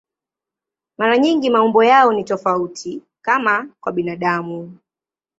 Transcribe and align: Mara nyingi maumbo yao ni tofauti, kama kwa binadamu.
Mara 0.97 1.17
nyingi 1.17 1.49
maumbo 1.49 1.83
yao 1.83 2.13
ni 2.13 2.23
tofauti, 2.23 3.01
kama 3.21 3.69
kwa 3.81 3.91
binadamu. 3.91 4.77